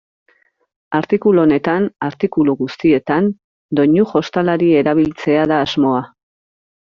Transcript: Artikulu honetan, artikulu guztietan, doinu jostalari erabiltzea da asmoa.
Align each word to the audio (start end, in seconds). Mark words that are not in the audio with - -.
Artikulu 0.99 1.41
honetan, 1.41 1.83
artikulu 2.07 2.55
guztietan, 2.63 3.27
doinu 3.81 4.07
jostalari 4.15 4.71
erabiltzea 4.81 5.45
da 5.53 5.61
asmoa. 5.67 6.01